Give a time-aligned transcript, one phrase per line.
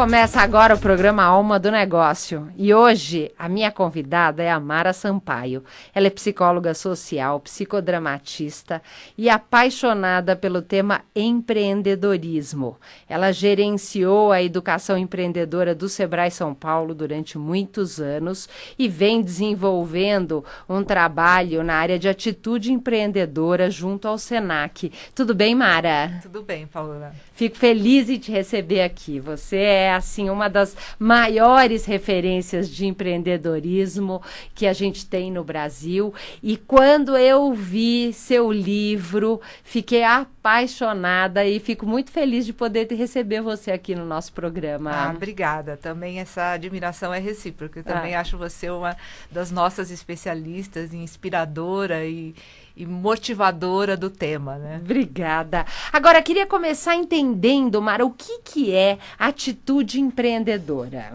[0.00, 2.50] Começa agora o programa Alma do Negócio.
[2.56, 5.62] E hoje a minha convidada é a Mara Sampaio.
[5.94, 8.80] Ela é psicóloga social, psicodramatista
[9.16, 12.78] e apaixonada pelo tema empreendedorismo.
[13.06, 18.48] Ela gerenciou a educação empreendedora do Sebrae São Paulo durante muitos anos
[18.78, 24.90] e vem desenvolvendo um trabalho na área de atitude empreendedora junto ao Senac.
[25.14, 26.20] Tudo bem, Mara?
[26.22, 27.12] Tudo bem, Paula.
[27.34, 29.20] Fico feliz em te receber aqui.
[29.20, 34.22] Você é é assim uma das maiores referências de empreendedorismo
[34.54, 36.14] que a gente tem no Brasil.
[36.42, 43.40] E quando eu vi seu livro, fiquei apaixonada e fico muito feliz de poder receber
[43.40, 44.90] você aqui no nosso programa.
[44.90, 45.76] Ah, obrigada.
[45.76, 47.80] Também essa admiração é recíproca.
[47.80, 48.20] Eu também ah.
[48.20, 48.96] acho você uma
[49.30, 52.34] das nossas especialistas, inspiradora e
[52.76, 54.80] e motivadora do tema, né?
[54.82, 55.66] Obrigada.
[55.92, 61.12] Agora, queria começar entendendo, Mara, o que, que é atitude empreendedora?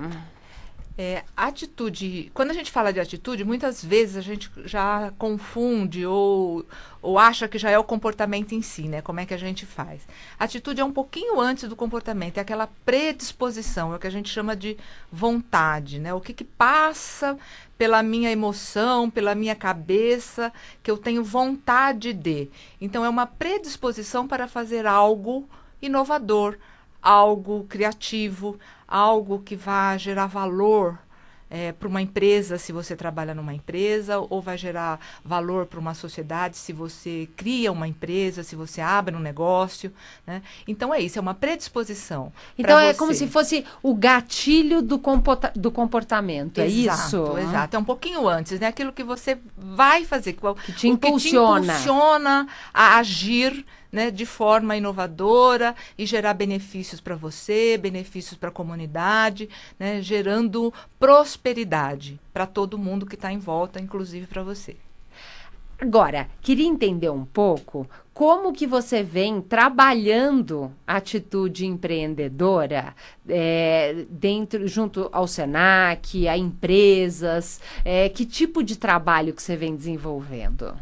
[0.97, 2.31] É, atitude.
[2.33, 6.65] Quando a gente fala de atitude, muitas vezes a gente já confunde ou,
[7.01, 9.01] ou acha que já é o comportamento em si, né?
[9.01, 10.07] Como é que a gente faz?
[10.39, 14.29] Atitude é um pouquinho antes do comportamento, é aquela predisposição, é o que a gente
[14.29, 14.77] chama de
[15.11, 16.13] vontade, né?
[16.13, 17.37] O que, que passa
[17.77, 20.51] pela minha emoção, pela minha cabeça,
[20.81, 22.49] que eu tenho vontade de.
[22.79, 25.45] Então, é uma predisposição para fazer algo
[25.81, 26.57] inovador,
[27.01, 28.57] algo criativo,
[28.95, 30.97] algo que vá gerar valor
[31.49, 35.93] é, para uma empresa se você trabalha numa empresa, ou vai gerar valor para uma
[35.93, 39.91] sociedade se você cria uma empresa, se você abre um negócio.
[40.25, 40.41] Né?
[40.65, 42.31] Então é isso, é uma predisposição.
[42.57, 42.99] Então é você.
[42.99, 47.37] como se fosse o gatilho do, comporta do comportamento, é isso?
[47.37, 48.67] Exato, é um pouquinho antes, né?
[48.67, 54.25] Aquilo que você vai fazer, que te impulsiona, que te impulsiona a agir né, de
[54.25, 62.45] forma inovadora e gerar benefícios para você, benefícios para a comunidade, né, gerando prosperidade para
[62.45, 64.75] todo mundo que está em volta, inclusive para você.
[65.79, 72.93] Agora, queria entender um pouco como que você vem trabalhando a atitude empreendedora
[73.27, 79.73] é, dentro, junto ao Senac, a empresas, é, que tipo de trabalho que você vem
[79.73, 80.77] desenvolvendo?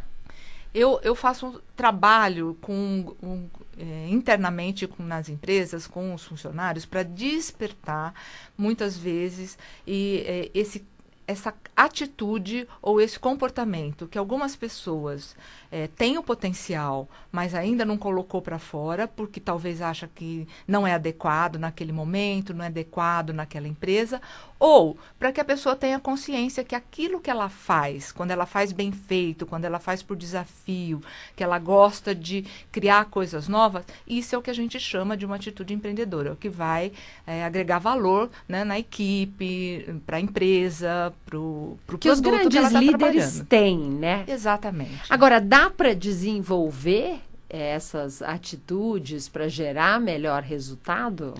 [0.73, 7.03] Eu, eu faço trabalho com, um, é, internamente com, nas empresas, com os funcionários, para
[7.03, 8.13] despertar,
[8.57, 10.85] muitas vezes, e, é, esse
[11.27, 15.35] essa atitude ou esse comportamento que algumas pessoas
[15.71, 20.85] é, têm o potencial, mas ainda não colocou para fora, porque talvez acha que não
[20.85, 24.21] é adequado naquele momento, não é adequado naquela empresa,
[24.63, 28.71] ou para que a pessoa tenha consciência que aquilo que ela faz, quando ela faz
[28.71, 31.01] bem feito, quando ela faz por desafio,
[31.35, 35.25] que ela gosta de criar coisas novas, isso é o que a gente chama de
[35.25, 36.93] uma atitude empreendedora, é o que vai
[37.27, 42.47] é, agregar valor né, na equipe, para a empresa, para o produto que os grandes
[42.47, 44.23] que ela tá líderes têm, né?
[44.25, 45.03] Exatamente.
[45.09, 47.19] Agora, dá para desenvolver
[47.49, 51.33] essas atitudes para gerar melhor resultado?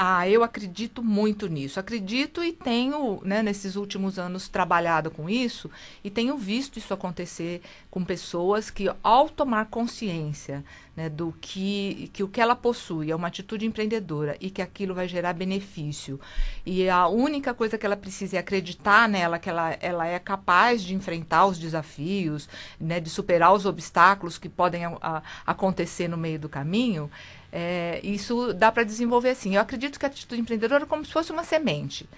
[0.00, 1.80] Ah, eu acredito muito nisso.
[1.80, 5.68] Acredito e tenho, né, nesses últimos anos, trabalhado com isso
[6.04, 10.64] e tenho visto isso acontecer com pessoas que, ao tomar consciência
[10.98, 14.94] né, do que, que o que ela possui é uma atitude empreendedora e que aquilo
[14.94, 16.20] vai gerar benefício,
[16.66, 20.82] e a única coisa que ela precisa é acreditar nela, que ela, ela é capaz
[20.82, 22.48] de enfrentar os desafios,
[22.80, 27.10] né, de superar os obstáculos que podem a, a, acontecer no meio do caminho
[27.52, 29.54] é, isso dá para desenvolver assim.
[29.54, 32.08] Eu acredito que a atitude empreendedora é como se fosse uma semente.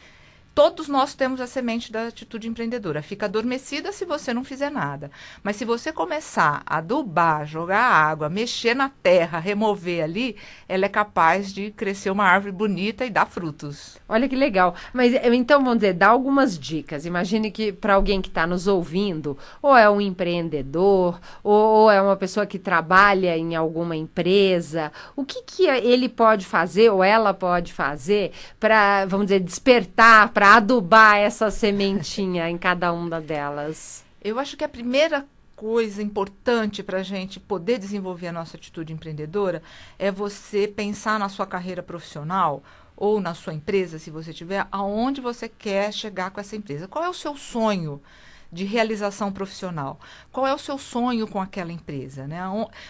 [0.60, 3.00] Todos nós temos a semente da atitude empreendedora.
[3.00, 5.10] Fica adormecida se você não fizer nada.
[5.42, 10.36] Mas se você começar a adubar, jogar água, mexer na terra, remover ali,
[10.68, 13.96] ela é capaz de crescer uma árvore bonita e dar frutos.
[14.06, 14.74] Olha que legal.
[14.92, 17.06] Mas eh, então vamos dizer, dá algumas dicas.
[17.06, 22.16] Imagine que para alguém que está nos ouvindo, ou é um empreendedor, ou é uma
[22.16, 27.72] pessoa que trabalha em alguma empresa, o que, que ele pode fazer ou ela pode
[27.72, 34.04] fazer para, vamos dizer, despertar, para adubar essa sementinha em cada uma delas?
[34.20, 35.24] Eu acho que a primeira
[35.54, 39.62] coisa importante para a gente poder desenvolver a nossa atitude empreendedora
[39.96, 42.64] é você pensar na sua carreira profissional
[42.96, 46.88] ou na sua empresa, se você tiver, aonde você quer chegar com essa empresa.
[46.88, 48.02] Qual é o seu sonho?
[48.52, 49.98] De realização profissional.
[50.32, 52.26] Qual é o seu sonho com aquela empresa?
[52.26, 52.40] Né?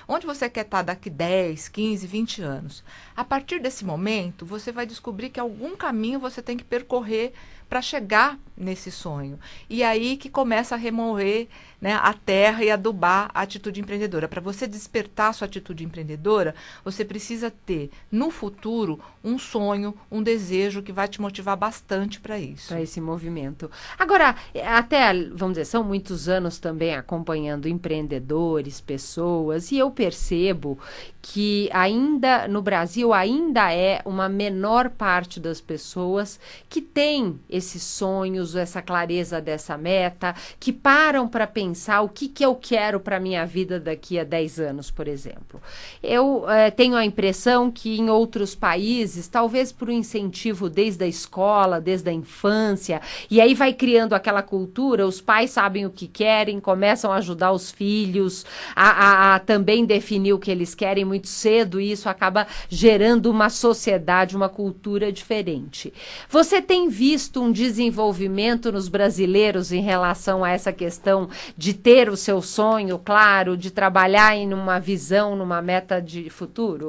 [0.08, 2.84] Onde você quer estar daqui 10, 15, 20 anos?
[3.14, 7.32] A partir desse momento, você vai descobrir que algum caminho você tem que percorrer
[7.68, 9.38] para chegar nesse sonho.
[9.68, 11.48] E aí que começa a remover
[11.80, 14.28] né, a terra e adubar a atitude empreendedora.
[14.28, 16.54] Para você despertar sua atitude empreendedora,
[16.84, 22.38] você precisa ter no futuro um sonho, um desejo que vai te motivar bastante para
[22.38, 22.68] isso.
[22.68, 23.70] Para esse movimento.
[23.98, 24.36] Agora,
[24.66, 30.78] até, vamos dizer, são muitos anos também acompanhando empreendedores, pessoas, e eu percebo
[31.22, 38.56] que ainda no Brasil ainda é uma menor parte das pessoas que tem esses sonhos,
[38.56, 43.20] essa clareza dessa meta, que param para pensar pensar o que, que eu quero para
[43.20, 45.62] minha vida daqui a 10 anos, por exemplo.
[46.02, 51.06] Eu é, tenho a impressão que em outros países, talvez por um incentivo desde a
[51.06, 53.00] escola, desde a infância,
[53.30, 57.52] e aí vai criando aquela cultura, os pais sabem o que querem, começam a ajudar
[57.52, 58.44] os filhos
[58.74, 63.30] a, a, a também definir o que eles querem muito cedo, e isso acaba gerando
[63.30, 65.92] uma sociedade, uma cultura diferente.
[66.28, 71.28] Você tem visto um desenvolvimento nos brasileiros em relação a essa questão
[71.60, 76.88] de ter o seu sonho claro, de trabalhar em uma visão, numa meta de futuro?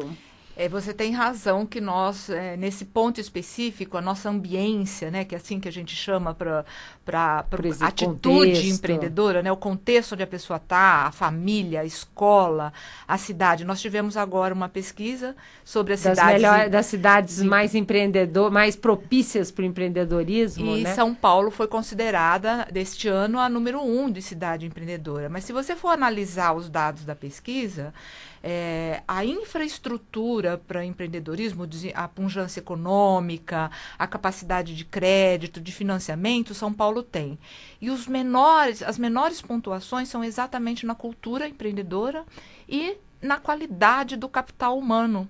[0.56, 5.34] É, você tem razão que nós, é, nesse ponto específico, a nossa ambiência, né, que
[5.34, 6.66] é assim que a gente chama para
[7.14, 7.46] a
[7.88, 8.66] atitude contexto.
[8.68, 12.74] empreendedora, né, o contexto onde a pessoa está, a família, a escola,
[13.08, 13.64] a cidade.
[13.66, 16.42] Nós tivemos agora uma pesquisa sobre as das cidades...
[16.42, 17.44] Melhor, das cidades de...
[17.48, 20.94] mais empreendedor, mais propícias para o empreendedorismo, E né?
[20.94, 25.30] São Paulo foi considerada, deste ano, a número um de cidade empreendedora.
[25.30, 27.94] Mas se você for analisar os dados da pesquisa,
[28.44, 36.74] é, a infraestrutura para empreendedorismo, a punjância econômica, a capacidade de crédito, de financiamento, São
[36.74, 37.38] Paulo tem.
[37.80, 42.26] E os menores, as menores pontuações são exatamente na cultura empreendedora
[42.68, 45.30] e na qualidade do capital humano.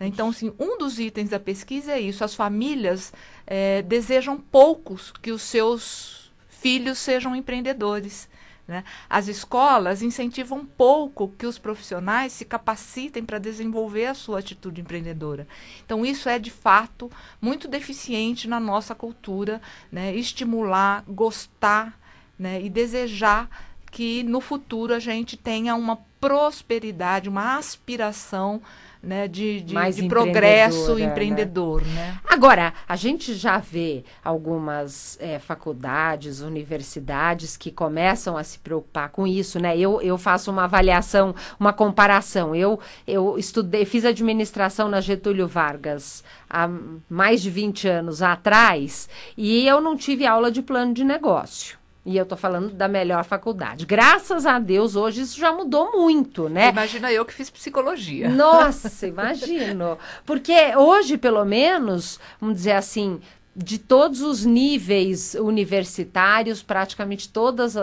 [0.00, 3.12] Então, assim, um dos itens da pesquisa é isso: as famílias
[3.46, 8.28] é, desejam poucos que os seus filhos sejam empreendedores.
[8.68, 8.84] Né?
[9.08, 15.48] As escolas incentivam pouco que os profissionais se capacitem para desenvolver a sua atitude empreendedora.
[15.82, 17.10] Então, isso é de fato
[17.40, 20.14] muito deficiente na nossa cultura, né?
[20.14, 21.98] estimular, gostar
[22.38, 22.62] né?
[22.62, 23.48] e desejar
[23.90, 28.60] que no futuro a gente tenha uma prosperidade, uma aspiração
[29.02, 31.04] né, de, de, de progresso né?
[31.04, 31.82] empreendedor.
[31.82, 31.94] Né?
[31.94, 32.18] né?
[32.28, 39.26] Agora, a gente já vê algumas é, faculdades, universidades que começam a se preocupar com
[39.26, 39.78] isso, né?
[39.78, 42.54] Eu, eu faço uma avaliação, uma comparação.
[42.54, 46.68] Eu, eu estudei, fiz administração na Getúlio Vargas há
[47.08, 51.78] mais de 20 anos atrás e eu não tive aula de plano de negócio.
[52.08, 53.84] E eu tô falando da melhor faculdade.
[53.84, 56.70] Graças a Deus, hoje isso já mudou muito, né?
[56.70, 58.30] Imagina eu que fiz psicologia.
[58.30, 59.98] Nossa, imagino.
[60.24, 63.20] Porque hoje, pelo menos, vamos dizer assim,
[63.60, 67.74] de todos os níveis universitários, praticamente todos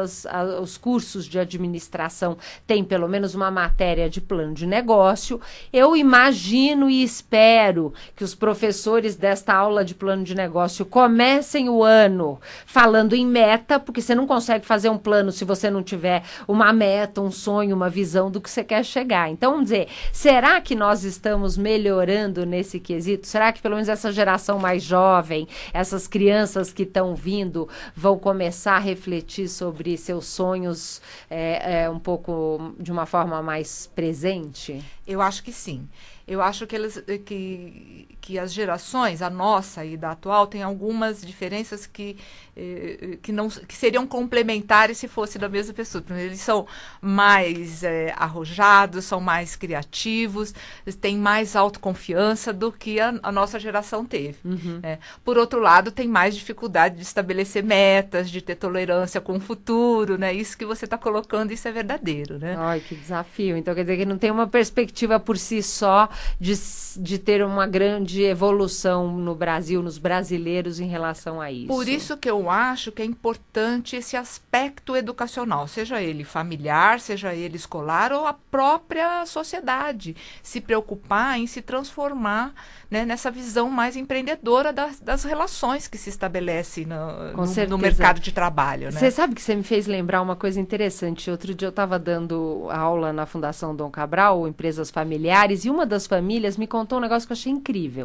[0.61, 5.41] os cursos de administração têm pelo menos uma matéria de plano de negócio.
[5.73, 11.83] Eu imagino e espero que os professores desta aula de plano de negócio comecem o
[11.83, 16.23] ano falando em meta, porque você não consegue fazer um plano se você não tiver
[16.47, 19.29] uma meta, um sonho, uma visão do que você quer chegar.
[19.29, 23.27] Então, vamos dizer, será que nós estamos melhorando nesse quesito?
[23.27, 28.75] Será que pelo menos essa geração mais jovem essas crianças que estão vindo vão começar
[28.75, 34.83] a refletir sobre seus sonhos é, é, um pouco de uma forma mais presente?
[35.07, 35.87] Eu acho que sim.
[36.27, 41.21] Eu acho que, eles, que, que as gerações, a nossa e da atual, tem algumas
[41.21, 42.17] diferenças que,
[42.57, 46.03] eh, que, não, que seriam complementares se fosse da mesma pessoa.
[46.09, 46.65] Eles são
[46.99, 50.55] mais eh, arrojados, são mais criativos,
[50.99, 54.37] têm mais autoconfiança do que a, a nossa geração teve.
[54.43, 54.79] Uhum.
[54.81, 54.97] Né?
[55.23, 60.17] Por outro lado, tem mais dificuldade de estabelecer metas, de ter tolerância com o futuro.
[60.17, 60.33] Né?
[60.33, 62.39] Isso que você está colocando, isso é verdadeiro.
[62.39, 62.55] Né?
[62.57, 63.55] Ai, que desafio.
[63.55, 66.55] Então quer dizer que não tem uma perspectiva por si só de,
[66.97, 71.67] de ter uma grande evolução no Brasil, nos brasileiros em relação a isso.
[71.67, 77.33] Por isso que eu acho que é importante esse aspecto educacional, seja ele familiar, seja
[77.33, 82.53] ele escolar ou a própria sociedade, se preocupar em se transformar
[82.89, 88.19] né, nessa visão mais empreendedora das, das relações que se estabelece no, no, no mercado
[88.19, 88.91] de trabalho.
[88.91, 89.11] Você né?
[89.11, 91.29] sabe que você me fez lembrar uma coisa interessante.
[91.29, 96.07] Outro dia eu estava dando aula na Fundação Dom Cabral, empresas familiares, e uma das
[96.07, 98.04] famílias me contou um negócio que eu achei incrível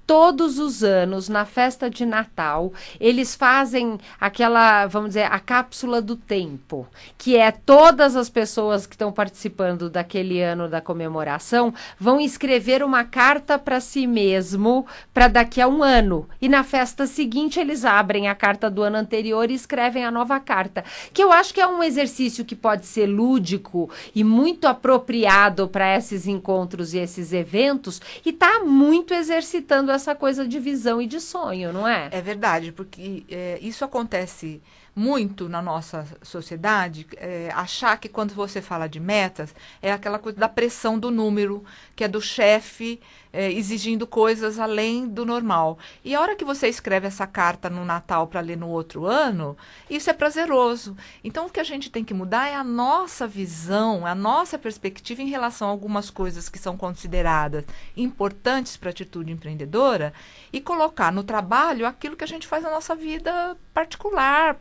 [0.11, 6.17] todos os anos, na festa de Natal, eles fazem aquela, vamos dizer, a cápsula do
[6.17, 6.85] tempo,
[7.17, 13.05] que é todas as pessoas que estão participando daquele ano da comemoração vão escrever uma
[13.05, 16.27] carta para si mesmo para daqui a um ano.
[16.41, 20.41] E na festa seguinte eles abrem a carta do ano anterior e escrevem a nova
[20.41, 20.83] carta.
[21.13, 25.95] Que eu acho que é um exercício que pode ser lúdico e muito apropriado para
[25.95, 31.71] esses encontros e esses eventos e está muito exercitando coisa de visão e de sonho,
[31.71, 32.09] não é?
[32.11, 34.61] É verdade, porque é, isso acontece
[34.95, 40.37] muito na nossa sociedade é, achar que quando você fala de metas é aquela coisa
[40.37, 41.63] da pressão do número,
[41.95, 42.99] que é do chefe
[43.33, 45.79] é, exigindo coisas além do normal.
[46.03, 49.57] E a hora que você escreve essa carta no Natal para ler no outro ano,
[49.89, 50.97] isso é prazeroso.
[51.23, 55.21] Então o que a gente tem que mudar é a nossa visão, a nossa perspectiva
[55.21, 57.63] em relação a algumas coisas que são consideradas
[57.95, 60.13] importantes para a atitude empreendedora
[60.51, 64.59] e colocar no trabalho aquilo que a gente faz na nossa vida particular,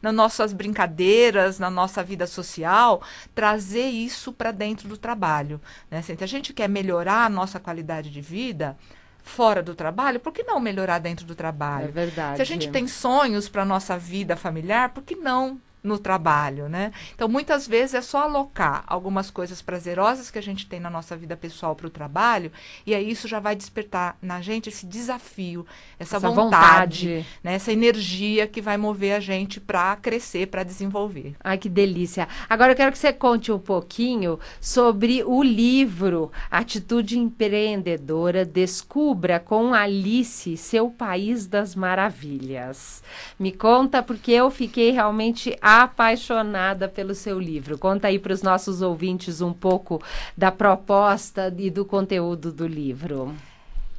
[0.00, 3.02] nas nossas brincadeiras, na nossa vida social,
[3.34, 5.60] trazer isso para dentro do trabalho.
[5.90, 6.02] Né?
[6.02, 8.76] Se a gente quer melhorar a nossa qualidade de vida,
[9.22, 11.88] fora do trabalho, por que não melhorar dentro do trabalho?
[11.88, 12.36] É verdade.
[12.36, 16.68] Se a gente tem sonhos para a nossa vida familiar, por que não no trabalho,
[16.68, 16.92] né?
[17.14, 21.16] Então, muitas vezes é só alocar algumas coisas prazerosas que a gente tem na nossa
[21.16, 22.50] vida pessoal para o trabalho,
[22.84, 25.64] e aí isso já vai despertar na gente esse desafio,
[25.98, 27.54] essa, essa vontade, vontade, né?
[27.54, 31.34] essa energia que vai mover a gente para crescer, para desenvolver.
[31.42, 32.28] Ai, que delícia.
[32.48, 39.72] Agora eu quero que você conte um pouquinho sobre o livro Atitude Empreendedora, Descubra com
[39.72, 43.02] Alice seu País das Maravilhas.
[43.38, 47.78] Me conta, porque eu fiquei realmente apaixonada pelo seu livro.
[47.78, 50.02] Conta aí para os nossos ouvintes um pouco
[50.36, 53.34] da proposta e do conteúdo do livro.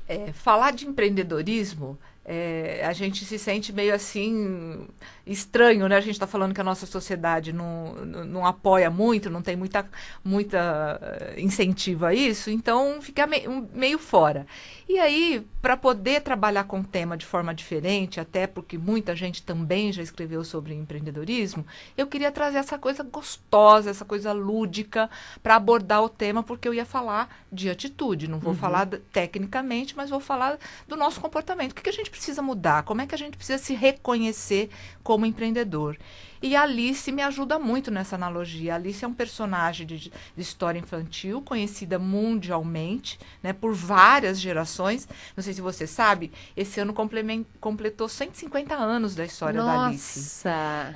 [0.08, 1.98] É, falar de empreendedorismo
[2.30, 4.86] é, a gente se sente meio assim
[5.26, 5.96] estranho, né?
[5.96, 9.56] A gente está falando que a nossa sociedade não, não, não, apoia muito, não tem
[9.56, 9.90] muita,
[10.24, 14.46] muita eh, incentivo a isso, então fica meio, meio fora.
[14.90, 19.42] E aí, para poder trabalhar com o tema de forma diferente, até porque muita gente
[19.44, 21.66] também já escreveu sobre empreendedorismo,
[21.98, 25.10] eu queria trazer essa coisa gostosa, essa coisa lúdica
[25.42, 28.60] para abordar o tema, porque eu ia falar de atitude, não vou uhum.
[28.60, 30.58] falar tecnicamente, mas vou falar
[30.88, 31.72] do nosso comportamento.
[31.72, 32.84] O que, que a gente precisa mudar?
[32.84, 34.70] Como é que a gente precisa se reconhecer
[35.04, 35.98] como empreendedor?
[36.42, 38.74] E a Alice me ajuda muito nessa analogia.
[38.74, 45.08] A Alice é um personagem de, de história infantil, conhecida mundialmente, né, por várias gerações.
[45.36, 46.94] Não sei se você sabe, esse ano
[47.60, 49.72] completou 150 anos da história Nossa.
[49.72, 50.20] da Alice.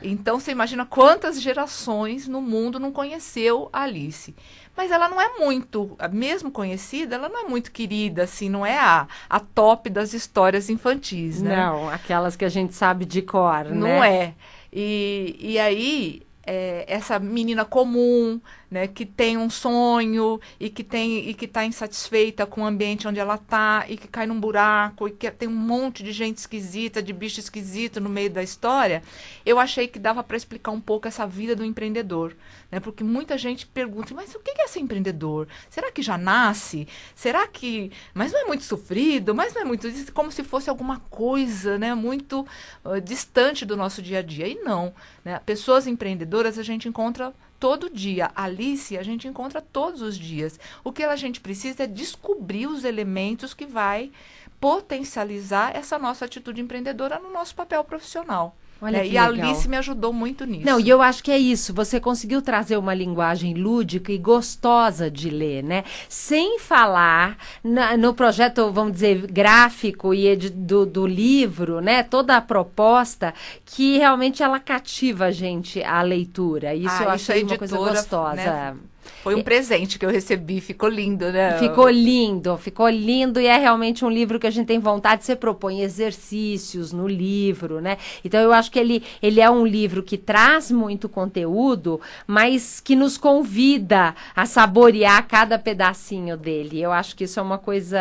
[0.03, 4.35] Então você imagina quantas gerações no mundo não conheceu a Alice
[4.75, 8.77] mas ela não é muito, mesmo conhecida, ela não é muito querida, assim, não é
[8.77, 11.55] a, a top das histórias infantis, né?
[11.55, 13.97] Não, aquelas que a gente sabe de cor, não né?
[13.97, 14.33] Não é.
[14.73, 21.29] E, e aí, é, essa menina comum, né, que tem um sonho e que tem
[21.29, 25.07] e que está insatisfeita com o ambiente onde ela está e que cai num buraco
[25.07, 29.03] e que tem um monte de gente esquisita, de bicho esquisito no meio da história,
[29.45, 32.35] eu achei que dava para explicar um pouco essa vida do empreendedor,
[32.71, 32.79] né?
[32.79, 35.47] Porque muita gente pergunta, mas o que é ser empreendedor?
[35.69, 36.87] Será que já nasce?
[37.13, 39.35] Será que, mas não é muito sofrido?
[39.35, 42.47] Mas não é muito como se fosse alguma coisa, né, muito
[42.85, 44.47] uh, distante do nosso dia a dia.
[44.47, 44.93] E não,
[45.25, 45.39] né?
[45.45, 48.31] Pessoas empreendedoras a gente encontra todo dia.
[48.35, 50.59] Alice a gente encontra todos os dias.
[50.83, 54.11] O que a gente precisa é descobrir os elementos que vai
[54.59, 58.55] potencializar essa nossa atitude empreendedora no nosso papel profissional.
[58.81, 59.25] Olha é, e legal.
[59.25, 60.65] a Alice me ajudou muito nisso.
[60.65, 61.71] Não, e eu acho que é isso.
[61.73, 65.83] Você conseguiu trazer uma linguagem lúdica e gostosa de ler, né?
[66.09, 72.01] Sem falar na, no projeto, vamos dizer, gráfico e do, do livro, né?
[72.01, 76.73] Toda a proposta que realmente ela cativa a gente a leitura.
[76.73, 78.35] Isso ah, eu isso achei uma coisa gostosa.
[78.35, 78.75] Né?
[79.23, 81.57] Foi um presente que eu recebi, ficou lindo, né?
[81.59, 85.35] Ficou lindo, ficou lindo e é realmente um livro que a gente tem vontade, você
[85.35, 87.97] propõe exercícios no livro, né?
[88.25, 92.95] Então eu acho que ele, ele é um livro que traz muito conteúdo, mas que
[92.95, 96.81] nos convida a saborear cada pedacinho dele.
[96.81, 97.99] Eu acho que isso é uma coisa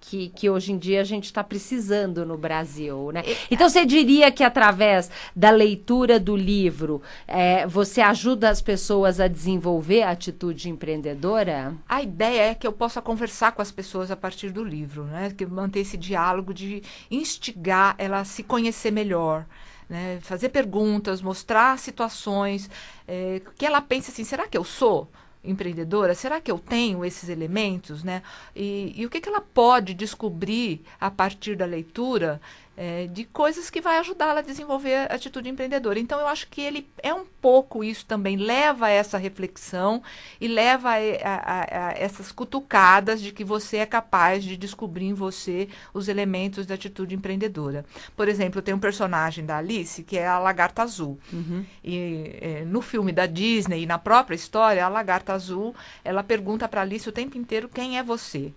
[0.00, 3.22] que, que hoje em dia a gente está precisando no Brasil, né?
[3.50, 9.28] Então você diria que através da leitura do livro, é, você ajuda as pessoas a
[9.28, 11.74] desenvolver a atitude empreendedora?
[11.88, 15.32] A ideia é que eu possa conversar com as pessoas a partir do livro, né?
[15.36, 19.46] Que manter esse diálogo de instigar ela a se conhecer melhor.
[19.88, 20.18] Né?
[20.20, 22.68] Fazer perguntas, mostrar situações,
[23.06, 25.08] é, que ela pense assim, será que eu sou?
[25.44, 28.20] empreendedora, será que eu tenho esses elementos, né?
[28.52, 32.40] E, e o que, que ela pode descobrir a partir da leitura
[32.76, 35.98] é, de coisas que vai ajudá-la a desenvolver a atitude empreendedora.
[35.98, 40.02] Então, eu acho que ele é um pouco isso também, leva a essa reflexão
[40.40, 45.14] e leva a, a, a, essas cutucadas de que você é capaz de descobrir em
[45.14, 47.84] você os elementos da atitude empreendedora.
[48.14, 51.18] Por exemplo, tem um personagem da Alice que é a Lagarta Azul.
[51.32, 51.64] Uhum.
[51.82, 56.68] E é, no filme da Disney e na própria história, a Lagarta Azul, ela pergunta
[56.68, 58.52] para Alice o tempo inteiro quem é você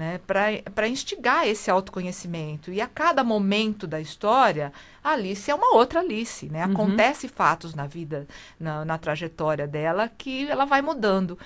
[0.00, 2.72] né, para instigar esse autoconhecimento.
[2.72, 4.72] E a cada momento da história,
[5.04, 6.64] a Alice é uma outra Alice, né?
[6.64, 6.72] Uhum.
[6.72, 8.26] Acontece fatos na vida,
[8.58, 11.38] na, na trajetória dela, que ela vai mudando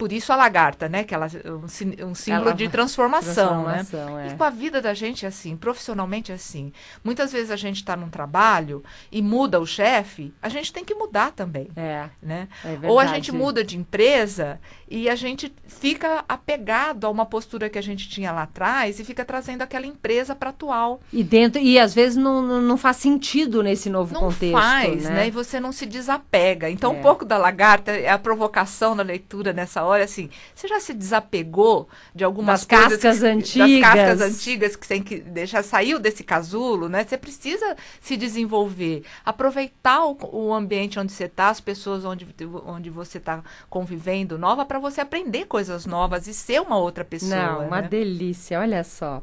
[0.00, 1.04] por isso a lagarta, né?
[1.04, 3.74] Que ela, um, um símbolo ela, de transformação, né?
[3.74, 4.28] transformação né?
[4.28, 4.32] É.
[4.32, 6.72] E com a vida da gente é assim, profissionalmente é assim.
[7.04, 10.94] Muitas vezes a gente está num trabalho e muda o chefe, a gente tem que
[10.94, 11.68] mudar também.
[11.76, 12.08] É.
[12.22, 12.48] Né?
[12.64, 17.68] É Ou a gente muda de empresa e a gente fica apegado a uma postura
[17.68, 21.02] que a gente tinha lá atrás e fica trazendo aquela empresa para atual.
[21.12, 24.54] E dentro e às vezes não, não faz sentido nesse novo não contexto.
[24.54, 25.10] Não faz, né?
[25.10, 25.28] né?
[25.28, 26.70] E você não se desapega.
[26.70, 26.98] Então, é.
[26.98, 30.80] um pouco da lagarta é a provocação na leitura nessa hora hora, assim, você já
[30.80, 33.80] se desapegou de algumas das cascas que, antigas?
[33.80, 37.04] Das cascas antigas que tem que deixar saiu desse casulo, né?
[37.04, 42.26] Você precisa se desenvolver, aproveitar o, o ambiente onde você está, as pessoas onde,
[42.66, 47.34] onde você está convivendo nova, para você aprender coisas novas e ser uma outra pessoa.
[47.34, 47.88] Não, uma né?
[47.88, 49.22] delícia, olha só.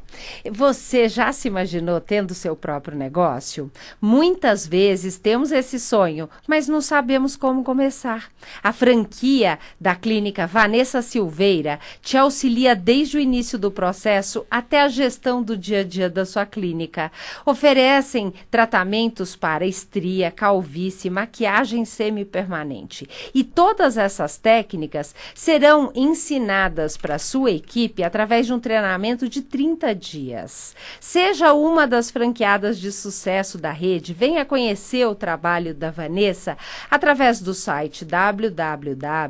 [0.50, 3.70] Você já se imaginou tendo seu próprio negócio?
[4.00, 8.28] Muitas vezes temos esse sonho, mas não sabemos como começar.
[8.62, 14.88] A franquia da clínica Vanessa Silveira te auxilia desde o início do processo até a
[14.88, 17.12] gestão do dia a dia da sua clínica.
[17.46, 23.08] Oferecem tratamentos para estria, calvície, maquiagem semipermanente.
[23.32, 29.94] E todas essas técnicas serão ensinadas para sua equipe através de um treinamento de 30
[29.94, 30.74] dias.
[30.98, 36.58] Seja uma das franqueadas de sucesso da rede, venha conhecer o trabalho da Vanessa
[36.90, 39.28] através do site www.vanessa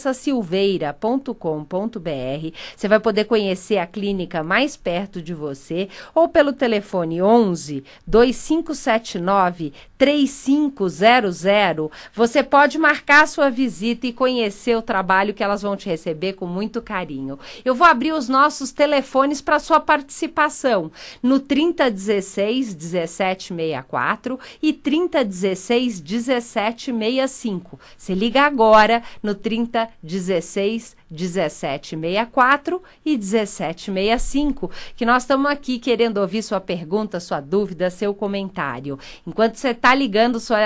[0.00, 2.56] vanessasilveira.com.br.
[2.76, 9.72] Você vai poder conhecer a clínica mais perto de você ou pelo telefone 11 2579
[9.98, 11.90] 3500.
[12.14, 16.46] Você pode marcar sua visita e conhecer o trabalho que elas vão te receber com
[16.46, 17.38] muito carinho.
[17.64, 20.90] Eu vou abrir os nossos telefones para sua participação
[21.22, 27.78] no 3016 1764 e 3016 1765.
[27.96, 36.42] Você liga agora no 30 16 1764 e 1765, que nós estamos aqui querendo ouvir
[36.42, 38.98] sua pergunta, sua dúvida, seu comentário.
[39.26, 40.58] Enquanto você está ligando, sua,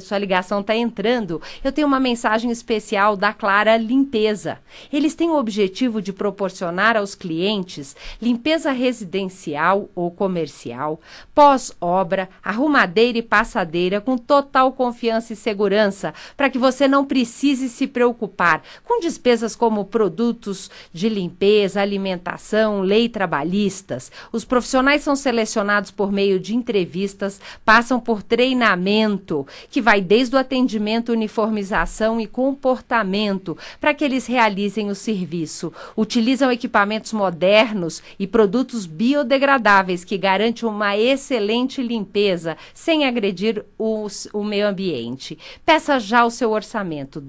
[0.00, 4.58] sua ligação está entrando, eu tenho uma mensagem especial da Clara Limpeza.
[4.92, 11.00] Eles têm o objetivo de proporcionar aos clientes limpeza residencial ou comercial,
[11.34, 17.86] pós-obra, arrumadeira e passadeira com total confiança e segurança, para que você não precise se
[17.86, 24.12] preocupar com despesas como produtos de limpeza, alimentação, lei trabalhistas.
[24.30, 30.38] Os profissionais são selecionados por meio de entrevistas, passam por treinamento, que vai desde o
[30.38, 35.72] atendimento, uniformização e comportamento, para que eles realizem o serviço.
[35.96, 44.44] Utilizam equipamentos modernos e produtos biodegradáveis que garantem uma excelente limpeza sem agredir os, o
[44.44, 45.36] meio ambiente.
[45.64, 47.20] Peça já o seu orçamento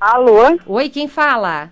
[0.00, 0.58] Alô?
[0.66, 1.70] Oi, quem fala?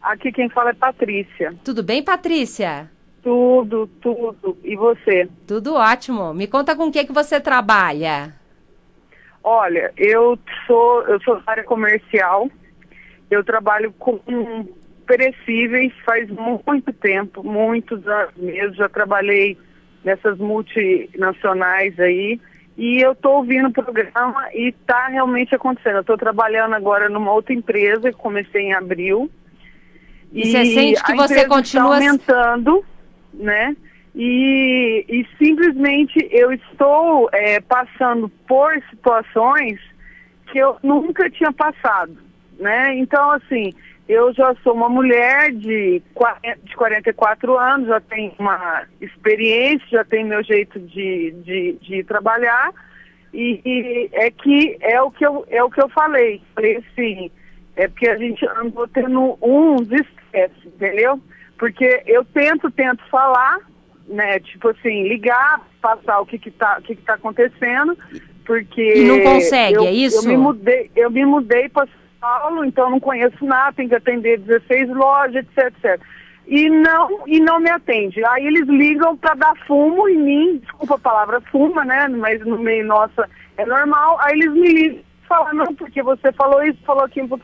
[0.00, 1.54] Aqui quem fala é Patrícia.
[1.64, 2.90] Tudo bem, Patrícia?
[3.22, 4.56] Tudo, tudo.
[4.62, 5.28] E você?
[5.46, 6.32] Tudo ótimo.
[6.32, 8.34] Me conta com o que que você trabalha.
[9.42, 12.50] Olha, eu sou eu sou da área comercial
[13.30, 14.18] Eu trabalho com
[15.08, 18.74] perecíveis faz muito tempo, muitos anos mesmo.
[18.74, 19.56] Já trabalhei
[20.04, 22.38] nessas multinacionais aí.
[22.76, 25.96] E eu estou ouvindo o programa e está realmente acontecendo.
[25.96, 29.28] Eu estou trabalhando agora numa outra empresa, comecei em abril.
[30.32, 32.84] E, e você sente que você tá continua aumentando,
[33.34, 33.74] né?
[34.14, 39.80] E, e simplesmente eu estou é, passando por situações
[40.52, 42.16] que eu nunca tinha passado,
[42.58, 42.96] né?
[42.96, 43.72] Então, assim,
[44.08, 50.04] eu já sou uma mulher de, 40, de 44 anos, já tenho uma experiência, já
[50.04, 52.72] tenho meu jeito de, de, de trabalhar.
[53.34, 56.40] E, e, é que é o que eu, é o que eu falei.
[56.54, 57.30] Falei assim,
[57.76, 61.20] é porque a gente andou tendo uns estresses, entendeu?
[61.58, 63.58] Porque eu tento, tento falar,
[64.06, 64.40] né?
[64.40, 67.94] Tipo assim, ligar, passar o que que tá, o que que tá acontecendo,
[68.46, 69.00] porque...
[69.00, 70.24] E não consegue, eu, é isso?
[70.26, 71.86] Eu me mudei, eu me mudei para
[72.20, 76.00] Paulo, então não conheço nada, tem que atender 16 lojas, etc, etc.
[76.46, 78.24] E não, e não me atende.
[78.24, 82.08] Aí eles ligam para dar fumo em mim, desculpa a palavra fuma, né?
[82.08, 84.18] Mas no meio nossa é normal.
[84.22, 87.38] Aí eles me ligam e falam, não, porque você falou isso, falou aquilo,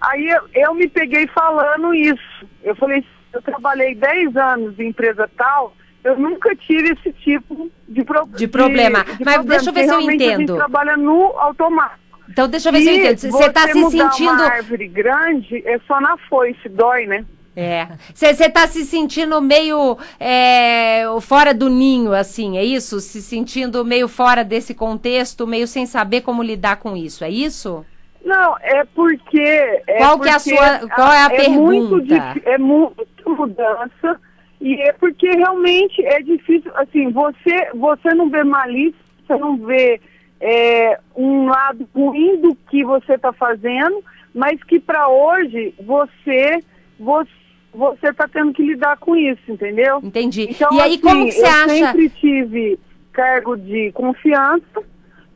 [0.00, 2.46] Aí eu, eu me peguei falando isso.
[2.62, 5.74] Eu falei, eu trabalhei 10 anos em empresa tal,
[6.04, 9.02] eu nunca tive esse tipo de, pro, de problema.
[9.02, 10.34] De, de Mas problema, deixa eu ver se eu entendo.
[10.34, 12.05] A gente trabalha no automático.
[12.28, 13.18] Então deixa eu ver se eu entendo.
[13.18, 14.32] Você está se sentindo.
[14.32, 17.24] Uma árvore grande é só na foice, dói, né?
[17.56, 17.88] É.
[18.14, 23.00] Você está se sentindo meio é, fora do ninho, assim, é isso?
[23.00, 27.84] Se sentindo meio fora desse contexto, meio sem saber como lidar com isso, é isso?
[28.22, 29.40] Não, é porque.
[29.86, 30.88] É qual porque que é a sua.
[30.88, 31.96] Qual é a é pergunta?
[31.96, 34.20] Muito, é muita mudança
[34.60, 36.70] e é porque realmente é difícil.
[36.74, 40.00] Assim, você, você não vê malícia, você não vê
[40.40, 44.02] é, um lado ruim do que você está fazendo,
[44.34, 46.62] mas que para hoje você
[46.98, 50.00] você está tendo que lidar com isso, entendeu?
[50.02, 50.46] Entendi.
[50.50, 51.68] Então, e aí assim, como que você eu acha?
[51.68, 52.78] sempre tive
[53.12, 54.82] cargo de confiança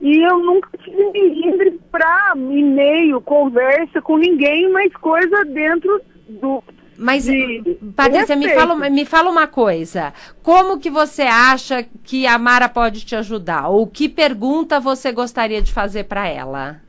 [0.01, 6.65] e eu nunca tive livre para e-mail, conversa com ninguém, mas coisa dentro do
[7.01, 10.13] mas, de Patrícia, me fala, me fala uma coisa.
[10.43, 13.69] Como que você acha que a Mara pode te ajudar?
[13.69, 16.83] Ou que pergunta você gostaria de fazer para ela?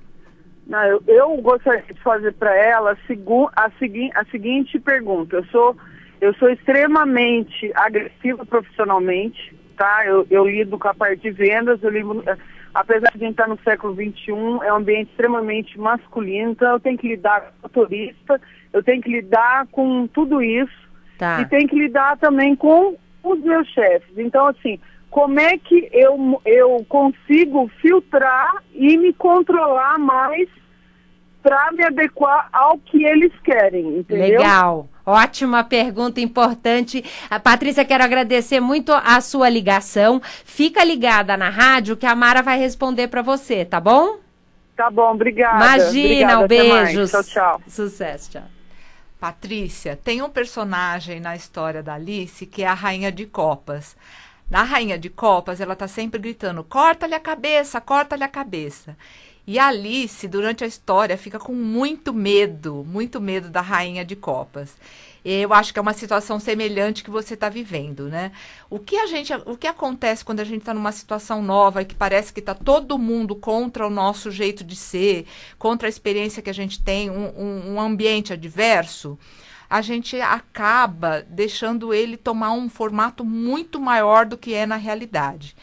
[0.68, 5.38] Não, eu, eu gostaria de fazer para ela a, segu, a, segui, a seguinte pergunta.
[5.38, 5.78] Eu sou,
[6.20, 10.06] eu sou extremamente agressiva profissionalmente, tá?
[10.06, 12.22] Eu, eu lido com a parte de vendas, eu lido,
[12.74, 14.32] apesar de a gente estar no século XXI,
[14.64, 18.42] é um ambiente extremamente masculino, então eu tenho que lidar com o motorista,
[18.74, 21.40] eu tenho que lidar com tudo isso Tá.
[21.42, 24.18] e tenho que lidar também com os meus chefes.
[24.18, 24.80] Então, assim,
[25.12, 30.50] como é que eu, eu consigo filtrar e me controlar mais
[31.44, 34.40] para me adequar ao que eles querem, entendeu?
[34.40, 34.88] Legal.
[35.06, 37.04] Ótima pergunta, importante.
[37.30, 40.22] A Patrícia, quero agradecer muito a sua ligação.
[40.24, 44.18] Fica ligada na rádio que a Mara vai responder para você, tá bom?
[44.76, 45.58] Tá bom, obrigada.
[45.58, 47.08] Imagina, obrigada, um beijo.
[47.08, 47.62] Tchau, tchau.
[47.68, 48.61] Sucesso, tchau.
[49.22, 53.96] Patrícia, tem um personagem na história da Alice que é a Rainha de Copas.
[54.50, 58.98] Na Rainha de Copas, ela tá sempre gritando: corta-lhe a cabeça, corta-lhe a cabeça.
[59.52, 64.78] E Alice, durante a história, fica com muito medo, muito medo da Rainha de Copas.
[65.26, 68.32] Eu acho que é uma situação semelhante que você está vivendo, né?
[68.70, 71.86] O que a gente, o que acontece quando a gente está numa situação nova e
[71.86, 75.26] que parece que está todo mundo contra o nosso jeito de ser,
[75.60, 79.20] contra a experiência que a gente tem, um, um, um ambiente adverso?
[79.70, 85.56] a gente acaba deixando ele tomar um formato muito maior do que é na realidade.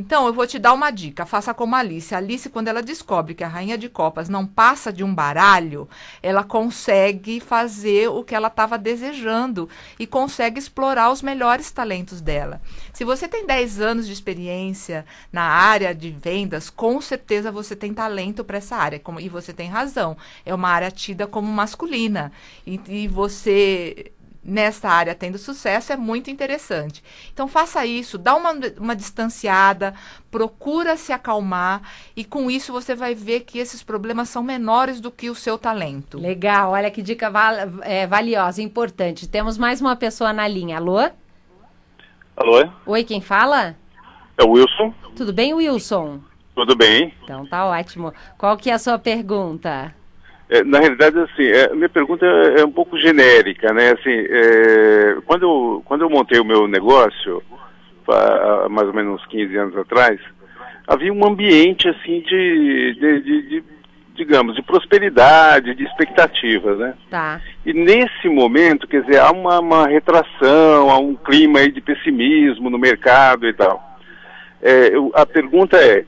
[0.00, 1.26] Então, eu vou te dar uma dica.
[1.26, 2.14] Faça como a Alice.
[2.14, 5.88] A Alice, quando ela descobre que a Rainha de Copas não passa de um baralho,
[6.22, 12.62] ela consegue fazer o que ela estava desejando e consegue explorar os melhores talentos dela.
[12.92, 17.92] Se você tem 10 anos de experiência na área de vendas, com certeza você tem
[17.92, 19.00] talento para essa área.
[19.00, 20.16] Como, e você tem razão.
[20.46, 22.30] É uma área tida como masculina.
[22.64, 24.12] E, e você
[24.48, 27.02] nesta área tendo sucesso é muito interessante.
[27.32, 29.94] Então faça isso, dá uma, uma distanciada,
[30.30, 31.82] procura se acalmar
[32.16, 35.58] e com isso você vai ver que esses problemas são menores do que o seu
[35.58, 36.18] talento.
[36.18, 39.28] Legal, olha que dica val é, valiosa, importante.
[39.28, 40.78] Temos mais uma pessoa na linha.
[40.78, 40.98] Alô?
[42.36, 42.68] Alô?
[42.86, 43.76] Oi, quem fala?
[44.36, 44.94] É o Wilson?
[45.16, 46.20] Tudo bem, Wilson?
[46.54, 47.12] Tudo bem?
[47.22, 48.12] Então tá ótimo.
[48.36, 49.94] Qual que é a sua pergunta?
[50.50, 53.92] É, na realidade, assim, é, minha pergunta é um pouco genérica, né?
[53.92, 57.42] Assim, é, quando, eu, quando eu montei o meu negócio,
[58.08, 60.18] há mais ou menos uns 15 anos atrás,
[60.86, 63.64] havia um ambiente, assim, de, de, de, de,
[64.14, 66.94] digamos, de prosperidade, de expectativas, né?
[67.10, 67.42] Tá.
[67.66, 72.70] E nesse momento, quer dizer, há uma, uma retração, há um clima aí de pessimismo
[72.70, 73.86] no mercado e tal.
[74.62, 76.04] É, eu, a pergunta é,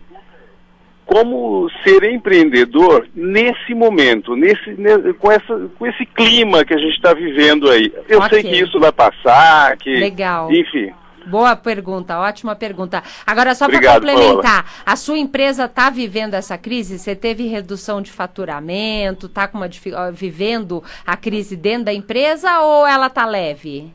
[1.12, 6.94] como ser empreendedor nesse momento, nesse, ne- com, essa, com esse clima que a gente
[6.94, 7.92] está vivendo aí?
[8.08, 8.28] Eu Ok.
[8.40, 10.52] sei que isso vai passar, que, Legal.
[10.52, 10.92] enfim.
[11.26, 13.02] Boa pergunta, ótima pergunta.
[13.26, 16.98] Agora, só para complementar, a sua empresa está vivendo essa crise?
[16.98, 19.26] Você teve redução de faturamento?
[19.26, 19.50] Está
[20.12, 23.92] vivendo a crise dentro da empresa ou ela está leve?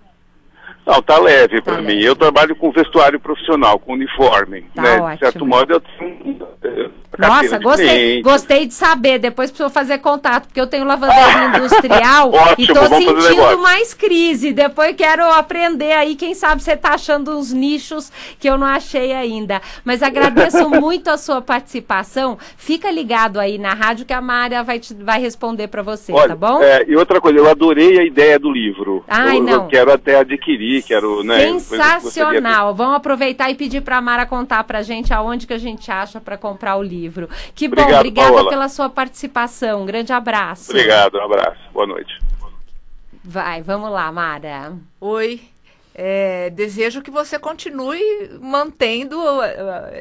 [0.86, 2.00] Não, tá leve Tá para mim.
[2.00, 4.66] Eu trabalho com vestuário profissional, com uniforme.
[4.76, 5.14] Tá né?
[5.14, 8.22] De certo modo, eu tenho Nossa, gostei, cliente.
[8.22, 9.20] gostei de saber.
[9.20, 13.58] Depois preciso fazer contato, porque eu tenho lavanderia industrial e Ótimo, tô vamos fazer sentindo
[13.62, 14.54] mais crise.
[14.54, 16.16] Depois quero aprender aí.
[16.16, 19.62] Quem sabe você tá achando uns nichos que eu não achei ainda.
[19.84, 22.38] Mas agradeço muito a sua participação.
[22.58, 26.28] Fica ligado aí na rádio que a Mária vai, te- vai responder para você, Olha,
[26.30, 26.62] tá bom?
[26.62, 29.04] é, e outra coisa, eu adorei a ideia do livro.
[29.08, 29.54] Ai, eu, não.
[29.54, 31.38] eu quero até adquirir, quero, né?
[31.38, 32.76] coisa que gostaria de- Sensacional.
[32.76, 36.20] Vamos aproveitar e pedir para a Mara contar pra gente aonde que a gente acha
[36.22, 37.30] para comprar o livro.
[37.54, 38.50] Que bom, Obrigado, obrigada Paola.
[38.50, 39.84] pela sua participação.
[39.84, 40.72] Um grande abraço.
[40.72, 41.60] Obrigado, um abraço.
[41.74, 42.20] Boa noite.
[43.24, 44.74] Vai, vamos lá, Mara.
[45.02, 45.42] Oi.
[45.98, 48.02] É, desejo que você continue
[48.42, 49.42] mantendo uh,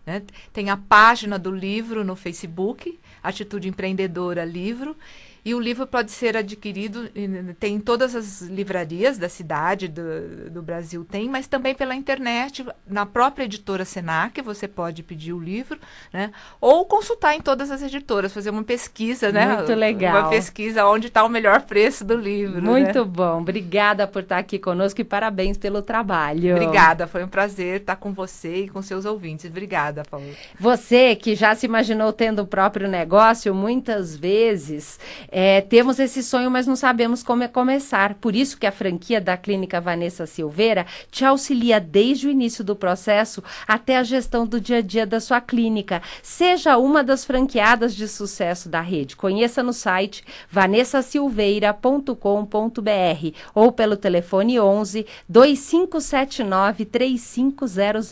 [0.05, 0.21] né?
[0.53, 4.95] Tem a página do livro no Facebook, Atitude Empreendedora Livro.
[5.43, 10.49] E o livro pode ser adquirido, em- tem em todas as livrarias da cidade, do,
[10.51, 15.39] do Brasil tem, mas também pela internet, na própria editora Senac, você pode pedir o
[15.39, 15.79] livro,
[16.13, 16.31] né?
[16.59, 19.55] Ou consultar em todas as editoras, fazer uma pesquisa, né?
[19.57, 20.21] Muito legal.
[20.21, 22.61] Uma pesquisa onde está o melhor preço do livro.
[22.61, 22.69] né?
[22.69, 26.55] Muito bom, obrigada por estar aqui conosco e parabéns pelo trabalho.
[26.55, 29.45] Obrigada, foi um prazer estar com você e com seus ouvintes.
[29.49, 30.27] Obrigada, Paulo.
[30.59, 34.99] Você que já se imaginou tendo o próprio negócio, muitas vezes
[35.31, 38.15] é, temos esse sonho, mas não sabemos como é começar.
[38.15, 42.75] Por isso que a franquia da Clínica Vanessa Silveira te auxilia desde o início do
[42.75, 46.01] processo até a gestão do dia a dia da sua clínica.
[46.21, 49.15] Seja uma das franqueadas de sucesso da rede.
[49.15, 58.11] Conheça no site vanessasilveira.com.br ou pelo telefone 11 2579 3500.